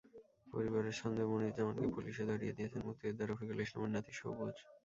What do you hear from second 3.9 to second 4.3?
নাতি